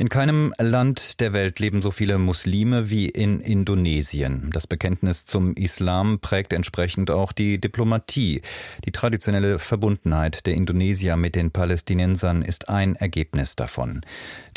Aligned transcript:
In 0.00 0.08
keinem 0.08 0.54
Land 0.58 1.20
der 1.20 1.34
Welt 1.34 1.58
leben 1.58 1.82
so 1.82 1.90
viele 1.90 2.16
Muslime 2.16 2.88
wie 2.88 3.06
in 3.06 3.38
Indonesien. 3.38 4.48
Das 4.50 4.66
Bekenntnis 4.66 5.26
zum 5.26 5.52
Islam 5.56 6.20
prägt 6.20 6.54
entsprechend 6.54 7.10
auch 7.10 7.32
die 7.32 7.60
Diplomatie. 7.60 8.40
Die 8.86 8.92
traditionelle 8.92 9.58
Verbundenheit 9.58 10.46
der 10.46 10.54
Indonesier 10.54 11.18
mit 11.18 11.34
den 11.34 11.50
Palästinensern 11.50 12.40
ist 12.40 12.70
ein 12.70 12.96
Ergebnis 12.96 13.56
davon. 13.56 14.00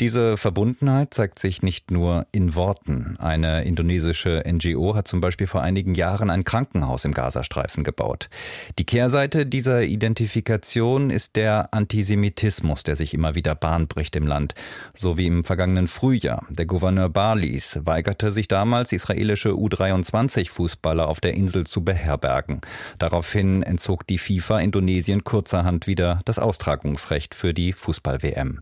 Diese 0.00 0.38
Verbundenheit 0.38 1.12
zeigt 1.12 1.38
sich 1.38 1.60
nicht 1.60 1.90
nur 1.90 2.26
in 2.32 2.54
Worten. 2.54 3.18
Eine 3.18 3.64
indonesische 3.64 4.42
NGO 4.50 4.94
hat 4.94 5.06
zum 5.06 5.20
Beispiel 5.20 5.46
vor 5.46 5.60
einigen 5.60 5.94
Jahren 5.94 6.30
ein 6.30 6.44
Krankenhaus 6.44 7.04
im 7.04 7.12
Gazastreifen 7.12 7.84
gebaut. 7.84 8.30
Die 8.78 8.86
Kehrseite 8.86 9.44
dieser 9.44 9.82
Identifikation 9.82 11.10
ist 11.10 11.36
der 11.36 11.74
Antisemitismus, 11.74 12.82
der 12.82 12.96
sich 12.96 13.12
immer 13.12 13.34
wieder 13.34 13.54
Bahn 13.54 13.88
bricht 13.88 14.16
im 14.16 14.26
Land, 14.26 14.54
so 14.94 15.18
wie 15.18 15.33
im 15.34 15.44
vergangenen 15.44 15.88
Frühjahr. 15.88 16.46
Der 16.48 16.66
Gouverneur 16.66 17.08
Balis 17.08 17.80
weigerte 17.84 18.30
sich 18.30 18.48
damals, 18.48 18.92
israelische 18.92 19.50
U23-Fußballer 19.50 21.06
auf 21.06 21.20
der 21.20 21.34
Insel 21.34 21.66
zu 21.66 21.84
beherbergen. 21.84 22.60
Daraufhin 22.98 23.62
entzog 23.62 24.06
die 24.06 24.18
FIFA 24.18 24.60
Indonesien 24.60 25.24
kurzerhand 25.24 25.86
wieder 25.86 26.20
das 26.24 26.38
Austragungsrecht 26.38 27.34
für 27.34 27.52
die 27.52 27.72
Fußball-WM. 27.72 28.60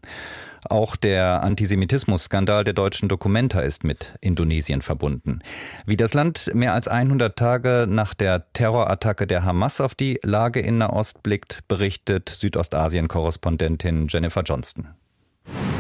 Auch 0.69 0.95
der 0.95 1.43
Antisemitismus-Skandal 1.43 2.65
der 2.65 2.73
deutschen 2.73 3.09
Dokumenta 3.09 3.61
ist 3.61 3.83
mit 3.83 4.15
Indonesien 4.21 4.81
verbunden. 4.81 5.41
Wie 5.87 5.97
das 5.97 6.15
Land 6.15 6.53
mehr 6.55 6.73
als 6.73 6.87
100 6.87 7.37
Tage 7.37 7.87
nach 7.89 8.15
der 8.15 8.53
Terrorattacke 8.53 9.27
der 9.27 9.45
Hamas 9.45 9.81
auf 9.81 9.95
die 9.95 10.21
Lage 10.23 10.61
in 10.61 10.79
Nahost 10.79 11.23
blickt, 11.23 11.67
berichtet 11.67 12.29
Südostasien-Korrespondentin 12.29 14.07
Jennifer 14.09 14.43
Johnston. 14.43 14.89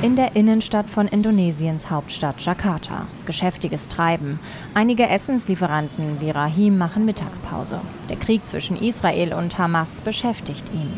In 0.02 0.16
der 0.16 0.34
Innenstadt 0.34 0.90
von 0.90 1.06
Indonesiens 1.06 1.88
Hauptstadt 1.88 2.40
Jakarta. 2.40 3.06
Geschäftiges 3.24 3.86
Treiben. 3.86 4.40
Einige 4.74 5.08
Essenslieferanten 5.08 6.20
wie 6.20 6.30
Rahim 6.30 6.76
machen 6.76 7.04
Mittagspause. 7.04 7.80
Der 8.08 8.16
Krieg 8.16 8.44
zwischen 8.44 8.76
Israel 8.76 9.32
und 9.32 9.56
Hamas 9.58 10.00
beschäftigt 10.00 10.72
ihn. 10.74 10.90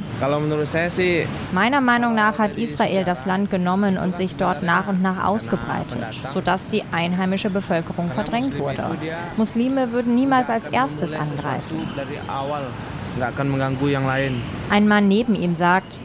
Meiner 1.53 1.83
Meinung 1.83 2.15
nach 2.15 2.39
hat 2.39 2.57
Israel 2.57 3.05
das 3.05 3.27
Land 3.27 3.51
genommen 3.51 3.99
und 3.99 4.17
sich 4.17 4.37
dort 4.37 4.63
nach 4.63 4.89
und 4.89 5.03
nach 5.03 5.23
ausgebreitet, 5.23 5.99
sodass 6.33 6.71
die 6.71 6.83
einheimische 6.91 7.51
Bevölkerung 7.51 8.11
verdrängt 8.11 8.59
wurde. 8.59 8.97
Muslime 9.37 9.93
würden 9.93 10.15
niemals 10.15 10.49
als 10.49 10.69
erstes 10.69 11.13
angreifen. 11.13 11.87
Ein 14.71 14.89
Mann 14.89 15.09
neben 15.09 15.35
ihm 15.35 15.57
sagt, 15.57 16.01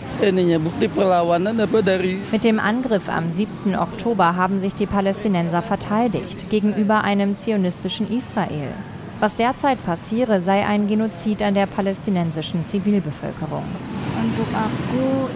mit 2.32 2.44
dem 2.44 2.60
Angriff 2.60 3.10
am 3.10 3.32
7. 3.32 3.76
Oktober 3.76 4.36
haben 4.36 4.60
sich 4.60 4.76
die 4.76 4.86
Palästinenser 4.86 5.62
verteidigt 5.62 6.50
gegenüber 6.50 7.04
einem 7.04 7.36
zionistischen 7.36 8.12
Israel. 8.12 8.74
Was 9.20 9.36
derzeit 9.36 9.84
passiere, 9.84 10.40
sei 10.40 10.66
ein 10.66 10.88
Genozid 10.88 11.42
an 11.42 11.54
der 11.54 11.66
palästinensischen 11.66 12.64
Zivilbevölkerung. 12.64 13.66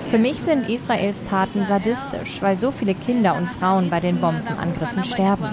Für 0.10 0.18
mich 0.18 0.36
sind 0.36 0.70
Israels 0.70 1.24
Taten 1.26 1.66
sadistisch, 1.66 2.42
weil 2.42 2.58
so 2.58 2.72
viele 2.72 2.96
Kinder 2.96 3.36
und 3.36 3.50
Frauen 3.50 3.90
bei 3.90 4.00
den 4.00 4.22
Bombenangriffen 4.22 5.04
sterben. 5.04 5.50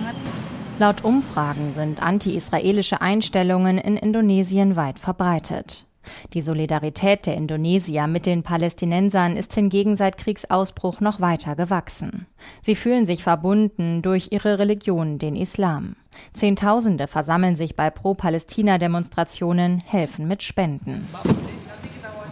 Laut 0.79 1.05
Umfragen 1.05 1.73
sind 1.75 2.03
anti-israelische 2.03 3.01
Einstellungen 3.01 3.79
in 3.79 3.97
Indonesien 3.97 4.77
weit 4.77 4.99
verbreitet. 4.99 5.85
Die 6.33 6.41
Solidarität 6.41 7.27
der 7.27 7.35
Indonesier 7.37 8.07
mit 8.07 8.27
den 8.27 8.43
Palästinensern 8.43 9.37
ist 9.37 9.55
hingegen 9.55 9.97
seit 9.97 10.17
Kriegsausbruch 10.17 11.01
noch 11.01 11.21
weiter 11.21 11.57
gewachsen. 11.57 12.27
Sie 12.63 12.75
fühlen 12.75 13.07
sich 13.07 13.23
verbunden 13.23 14.03
durch 14.03 14.29
ihre 14.31 14.59
Religion, 14.59 15.19
den 15.19 15.37
Islam. 15.37 15.97
Zehntausende 16.33 17.07
versammeln 17.07 17.57
sich 17.57 17.77
bei 17.77 17.91
Pro-Palästina-Demonstrationen, 17.91 19.83
helfen 19.85 20.27
mit 20.27 20.43
Spenden. 20.43 21.09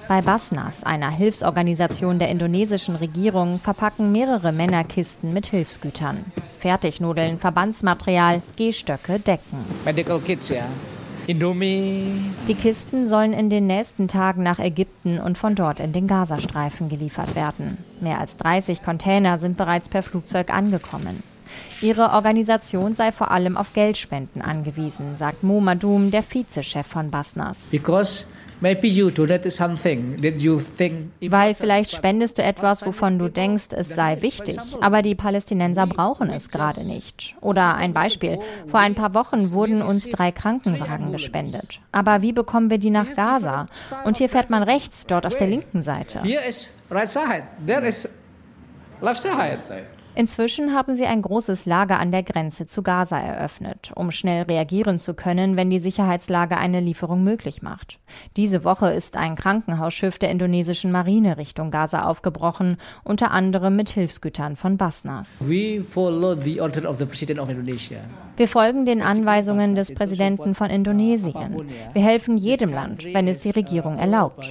Bei 0.08 0.22
Basnas, 0.22 0.84
einer 0.84 1.10
Hilfsorganisation 1.10 2.18
der 2.18 2.30
indonesischen 2.30 2.96
Regierung, 2.96 3.58
verpacken 3.58 4.10
mehrere 4.10 4.52
Männer 4.52 4.82
Kisten 4.84 5.34
mit 5.34 5.46
Hilfsgütern. 5.46 6.24
Fertignudeln, 6.58 7.38
Verbandsmaterial, 7.38 8.40
Gehstöcke, 8.56 9.20
Decken. 9.20 9.58
Medical 9.84 10.18
Kits, 10.20 10.48
ja. 10.48 10.64
Indomie. 11.28 12.22
Die 12.48 12.54
Kisten 12.54 13.06
sollen 13.06 13.34
in 13.34 13.50
den 13.50 13.66
nächsten 13.66 14.08
Tagen 14.08 14.42
nach 14.42 14.58
Ägypten 14.58 15.20
und 15.20 15.36
von 15.36 15.54
dort 15.54 15.78
in 15.78 15.92
den 15.92 16.06
Gazastreifen 16.06 16.88
geliefert 16.88 17.36
werden. 17.36 17.76
Mehr 18.00 18.18
als 18.18 18.38
30 18.38 18.82
Container 18.82 19.38
sind 19.38 19.58
bereits 19.58 19.90
per 19.90 20.02
Flugzeug 20.02 20.50
angekommen. 20.50 21.22
Ihre 21.82 22.12
Organisation 22.12 22.94
sei 22.94 23.12
vor 23.12 23.30
allem 23.30 23.58
auf 23.58 23.74
Geldspenden 23.74 24.40
angewiesen, 24.40 25.16
sagt 25.16 25.42
Mo 25.42 25.60
Madum, 25.60 26.10
der 26.10 26.22
Vizechef 26.22 26.86
von 26.86 27.10
Basnas. 27.10 27.68
Because 27.70 28.24
weil 28.60 28.76
vielleicht 31.54 31.90
spendest 31.92 32.38
du 32.38 32.42
etwas, 32.42 32.84
wovon 32.84 33.18
du 33.18 33.28
denkst, 33.28 33.68
es 33.72 33.88
sei 33.88 34.20
wichtig, 34.22 34.58
aber 34.80 35.02
die 35.02 35.14
Palästinenser 35.14 35.86
brauchen 35.86 36.30
es 36.30 36.48
gerade 36.48 36.84
nicht. 36.86 37.36
Oder 37.40 37.76
ein 37.76 37.92
Beispiel. 37.92 38.38
Vor 38.66 38.80
ein 38.80 38.94
paar 38.94 39.14
Wochen 39.14 39.52
wurden 39.52 39.82
uns 39.82 40.08
drei 40.08 40.32
Krankenwagen 40.32 41.12
gespendet. 41.12 41.80
Aber 41.92 42.22
wie 42.22 42.32
bekommen 42.32 42.70
wir 42.70 42.78
die 42.78 42.90
nach 42.90 43.14
Gaza? 43.14 43.68
Und 44.04 44.18
hier 44.18 44.28
fährt 44.28 44.50
man 44.50 44.62
rechts, 44.62 45.06
dort 45.06 45.26
auf 45.26 45.36
der 45.36 45.46
linken 45.46 45.82
Seite. 45.82 46.22
Hier 46.22 46.44
ist 46.44 46.72
right 46.90 47.08
side, 47.08 47.44
there 47.66 47.86
is 47.86 48.08
left 49.00 49.20
side. 49.20 49.58
Inzwischen 50.18 50.74
haben 50.74 50.94
sie 50.94 51.06
ein 51.06 51.22
großes 51.22 51.64
Lager 51.64 52.00
an 52.00 52.10
der 52.10 52.24
Grenze 52.24 52.66
zu 52.66 52.82
Gaza 52.82 53.20
eröffnet, 53.20 53.92
um 53.94 54.10
schnell 54.10 54.42
reagieren 54.42 54.98
zu 54.98 55.14
können, 55.14 55.56
wenn 55.56 55.70
die 55.70 55.78
Sicherheitslage 55.78 56.56
eine 56.56 56.80
Lieferung 56.80 57.22
möglich 57.22 57.62
macht. 57.62 58.00
Diese 58.36 58.64
Woche 58.64 58.90
ist 58.90 59.16
ein 59.16 59.36
Krankenhausschiff 59.36 60.18
der 60.18 60.32
indonesischen 60.32 60.90
Marine 60.90 61.38
Richtung 61.38 61.70
Gaza 61.70 62.02
aufgebrochen, 62.02 62.78
unter 63.04 63.30
anderem 63.30 63.76
mit 63.76 63.90
Hilfsgütern 63.90 64.56
von 64.56 64.76
Basnas. 64.76 65.48
Wir 68.36 68.48
folgen 68.48 68.86
den 68.86 69.02
Anweisungen 69.02 69.76
des 69.76 69.94
Präsidenten 69.94 70.56
von 70.56 70.68
Indonesien. 70.68 71.70
Wir 71.92 72.02
helfen 72.02 72.36
jedem 72.36 72.72
Land, 72.72 73.04
wenn 73.04 73.28
es 73.28 73.38
die 73.38 73.50
Regierung 73.50 74.00
erlaubt. 74.00 74.50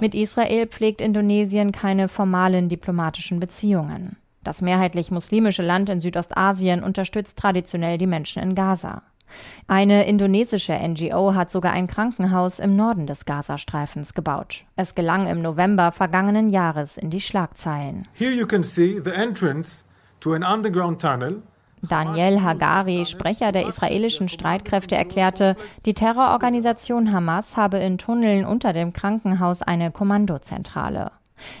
Mit 0.00 0.14
Israel 0.14 0.66
pflegt 0.66 1.00
Indonesien 1.00 1.72
keine 1.72 2.08
formalen 2.08 2.68
diplomatischen 2.68 3.40
Beziehungen. 3.40 4.16
Das 4.44 4.62
mehrheitlich 4.62 5.10
muslimische 5.10 5.62
Land 5.62 5.90
in 5.90 6.00
Südostasien 6.00 6.82
unterstützt 6.82 7.38
traditionell 7.38 7.98
die 7.98 8.06
Menschen 8.06 8.42
in 8.42 8.54
Gaza. 8.54 9.02
Eine 9.66 10.06
indonesische 10.06 10.72
NGO 10.72 11.34
hat 11.34 11.50
sogar 11.50 11.72
ein 11.72 11.86
Krankenhaus 11.86 12.58
im 12.58 12.76
Norden 12.76 13.06
des 13.06 13.24
Gazastreifens 13.26 14.14
gebaut. 14.14 14.64
Es 14.76 14.94
gelang 14.94 15.26
im 15.26 15.42
November 15.42 15.92
vergangenen 15.92 16.48
Jahres 16.48 16.96
in 16.96 17.10
die 17.10 17.20
Schlagzeilen. 17.20 18.08
Here 18.14 18.32
you 18.32 18.46
can 18.46 18.62
see 18.62 19.00
the 19.04 19.10
entrance 19.10 19.84
to 20.20 20.32
an 20.32 20.42
underground 20.42 21.00
tunnel 21.00 21.42
Daniel 21.82 22.42
Hagari, 22.42 23.06
Sprecher 23.06 23.52
der 23.52 23.66
israelischen 23.66 24.28
Streitkräfte, 24.28 24.96
erklärte, 24.96 25.56
die 25.86 25.94
Terrororganisation 25.94 27.12
Hamas 27.12 27.56
habe 27.56 27.78
in 27.78 27.98
Tunneln 27.98 28.44
unter 28.44 28.72
dem 28.72 28.92
Krankenhaus 28.92 29.62
eine 29.62 29.90
Kommandozentrale. 29.90 31.12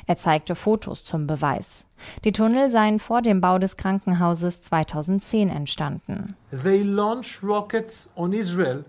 Er 0.06 0.16
zeigte 0.16 0.54
Fotos 0.54 1.04
zum 1.04 1.26
Beweis. 1.26 1.86
Die 2.24 2.32
Tunnel 2.32 2.70
seien 2.70 2.98
vor 2.98 3.22
dem 3.22 3.40
Bau 3.40 3.58
des 3.58 3.76
Krankenhauses 3.76 4.62
2010 4.62 5.48
entstanden. 5.48 6.36
They 6.50 6.82
launch 6.82 7.42
rockets 7.42 8.10
on 8.16 8.32
Israel 8.32 8.84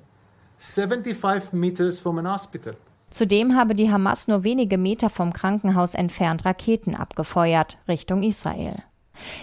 75 0.57 1.53
meters 1.53 2.00
from 2.00 2.18
an 2.18 2.31
hospital. 2.31 2.75
Zudem 3.09 3.56
habe 3.56 3.73
die 3.73 3.91
Hamas 3.91 4.28
nur 4.28 4.44
wenige 4.44 4.78
Meter 4.78 5.09
vom 5.09 5.34
Krankenhaus 5.34 5.95
entfernt 5.95 6.45
Raketen 6.45 6.95
abgefeuert 6.95 7.77
Richtung 7.88 8.21
Israel. 8.21 8.83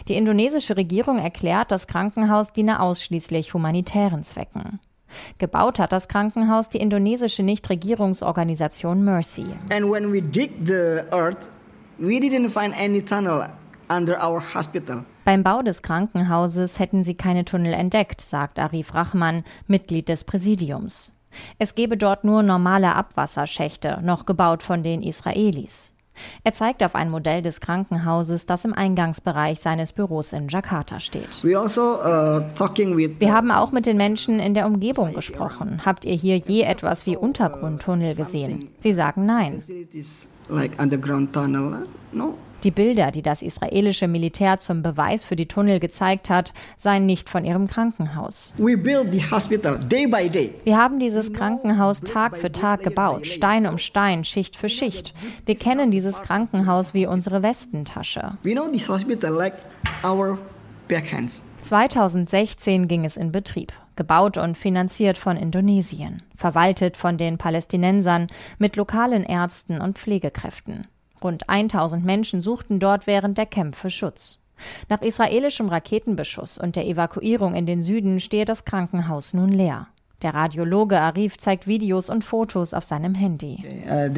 Die 0.08 0.14
indonesische 0.14 0.76
Regierung 0.76 1.18
erklärt, 1.18 1.72
das 1.72 1.86
Krankenhaus 1.86 2.52
diene 2.52 2.80
ausschließlich 2.80 3.54
humanitären 3.54 4.22
Zwecken. 4.22 4.80
Gebaut 5.38 5.78
hat 5.78 5.92
das 5.92 6.08
Krankenhaus 6.08 6.68
die 6.68 6.78
indonesische 6.78 7.42
Nichtregierungsorganisation 7.42 9.04
Mercy. 9.04 9.46
And 9.70 9.90
when 9.90 10.12
we 10.12 10.20
dig 10.20 10.50
the 10.64 11.04
earth, 11.12 11.48
we 11.98 12.18
didn't 12.18 12.50
find 12.50 12.74
any 12.76 13.02
tunnel 13.02 13.46
under 13.88 14.16
our 14.22 14.42
hospital. 14.54 15.04
Beim 15.24 15.42
Bau 15.42 15.62
des 15.62 15.82
Krankenhauses 15.82 16.78
hätten 16.78 17.02
sie 17.02 17.14
keine 17.14 17.44
Tunnel 17.44 17.72
entdeckt, 17.72 18.20
sagt 18.20 18.58
Arif 18.58 18.94
Rahman, 18.94 19.42
Mitglied 19.66 20.08
des 20.08 20.22
Präsidiums. 20.22 21.12
Es 21.58 21.74
gebe 21.74 21.96
dort 21.96 22.24
nur 22.24 22.42
normale 22.42 22.94
Abwasserschächte, 22.94 23.98
noch 24.02 24.24
gebaut 24.24 24.62
von 24.62 24.82
den 24.82 25.02
Israelis. 25.02 25.95
Er 26.44 26.52
zeigt 26.52 26.82
auf 26.82 26.94
ein 26.94 27.10
Modell 27.10 27.42
des 27.42 27.60
Krankenhauses, 27.60 28.46
das 28.46 28.64
im 28.64 28.72
Eingangsbereich 28.72 29.60
seines 29.60 29.92
Büros 29.92 30.32
in 30.32 30.48
Jakarta 30.48 31.00
steht. 31.00 31.42
Also, 31.56 31.82
uh, 31.82 32.42
Wir 33.18 33.32
haben 33.32 33.50
auch 33.50 33.72
mit 33.72 33.86
den 33.86 33.96
Menschen 33.96 34.40
in 34.40 34.54
der 34.54 34.66
Umgebung 34.66 35.12
gesprochen. 35.12 35.82
Habt 35.84 36.04
ihr 36.04 36.14
hier 36.14 36.36
je 36.36 36.62
etwas 36.62 37.06
wie 37.06 37.16
Untergrundtunnel 37.16 38.14
gesehen? 38.14 38.68
Sie 38.80 38.92
sagen 38.92 39.26
nein. 39.26 39.62
Like 40.48 40.80
underground 40.80 41.32
tunnel. 41.32 41.86
No, 42.12 42.34
die 42.66 42.70
Bilder, 42.72 43.10
die 43.12 43.22
das 43.22 43.42
israelische 43.42 44.08
Militär 44.08 44.58
zum 44.58 44.82
Beweis 44.82 45.24
für 45.24 45.36
die 45.36 45.46
Tunnel 45.46 45.78
gezeigt 45.78 46.30
hat, 46.30 46.52
seien 46.76 47.06
nicht 47.06 47.30
von 47.30 47.44
ihrem 47.44 47.68
Krankenhaus. 47.68 48.54
Wir 50.64 50.76
haben 50.76 50.98
dieses 50.98 51.32
Krankenhaus 51.32 52.00
Tag 52.00 52.36
für 52.36 52.50
Tag 52.50 52.82
gebaut, 52.82 53.26
Stein 53.26 53.66
um 53.66 53.78
Stein, 53.78 54.24
Schicht 54.24 54.56
für 54.56 54.68
Schicht. 54.68 55.14
Wir 55.44 55.54
kennen 55.54 55.92
dieses 55.92 56.20
Krankenhaus 56.22 56.92
wie 56.92 57.06
unsere 57.06 57.44
Westentasche. 57.44 58.36
2016 61.62 62.88
ging 62.88 63.04
es 63.04 63.16
in 63.16 63.32
Betrieb, 63.32 63.72
gebaut 63.96 64.36
und 64.36 64.56
finanziert 64.56 65.18
von 65.18 65.36
Indonesien, 65.36 66.22
verwaltet 66.36 66.96
von 66.96 67.16
den 67.18 67.38
Palästinensern 67.38 68.28
mit 68.58 68.76
lokalen 68.76 69.24
Ärzten 69.24 69.80
und 69.80 69.98
Pflegekräften. 69.98 70.86
Rund 71.22 71.48
1000 71.48 72.04
Menschen 72.04 72.40
suchten 72.40 72.78
dort 72.78 73.06
während 73.06 73.38
der 73.38 73.46
Kämpfe 73.46 73.90
Schutz. 73.90 74.38
Nach 74.88 75.02
israelischem 75.02 75.68
Raketenbeschuss 75.68 76.58
und 76.58 76.76
der 76.76 76.86
Evakuierung 76.86 77.54
in 77.54 77.66
den 77.66 77.80
Süden 77.80 78.20
stehe 78.20 78.44
das 78.44 78.64
Krankenhaus 78.64 79.34
nun 79.34 79.50
leer. 79.50 79.88
Der 80.22 80.32
Radiologe 80.32 80.98
Arif 80.98 81.36
zeigt 81.36 81.66
Videos 81.66 82.08
und 82.08 82.24
Fotos 82.24 82.72
auf 82.72 82.84
seinem 82.84 83.14
Handy. 83.14 83.62
Uh, 83.86 84.08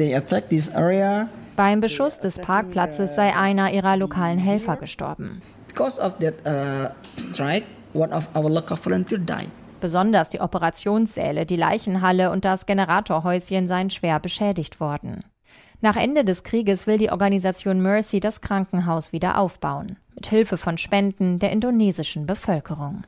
Beim 1.57 1.79
Beschuss 1.81 2.19
des 2.19 2.39
Parkplatzes 2.39 3.15
sei 3.15 3.35
einer 3.35 3.73
ihrer 3.73 3.97
lokalen 3.97 4.39
Helfer 4.39 4.77
gestorben. 4.77 5.41
Uh, 5.77 6.89
Besonders 9.81 10.29
die 10.29 10.41
Operationssäle, 10.41 11.45
die 11.45 11.55
Leichenhalle 11.55 12.31
und 12.31 12.45
das 12.45 12.65
Generatorhäuschen 12.65 13.67
seien 13.67 13.89
schwer 13.89 14.19
beschädigt 14.19 14.79
worden. 14.79 15.23
Nach 15.81 15.95
Ende 15.95 16.25
des 16.25 16.43
Krieges 16.43 16.87
will 16.87 16.97
die 16.97 17.11
Organisation 17.11 17.81
Mercy 17.81 18.19
das 18.19 18.41
Krankenhaus 18.41 19.13
wieder 19.13 19.37
aufbauen, 19.37 19.95
mit 20.13 20.27
Hilfe 20.27 20.57
von 20.57 20.77
Spenden 20.77 21.39
der 21.39 21.51
indonesischen 21.51 22.25
Bevölkerung. 22.25 23.03